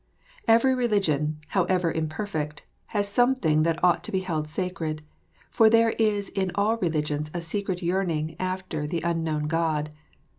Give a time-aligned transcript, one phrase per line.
[0.47, 5.03] Every religion, however imperfect, has something that ought to be held sacred,
[5.51, 9.91] for there is in all religions a secret yearning after the unknown God.